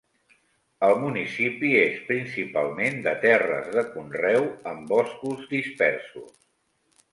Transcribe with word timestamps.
El 0.85 0.95
municipi 1.01 1.69
és 1.81 1.99
principalment 2.07 2.97
de 3.09 3.13
terres 3.27 3.69
de 3.77 3.85
conreu 3.93 4.49
amb 4.73 4.97
boscos 4.97 5.47
dispersos. 5.55 6.37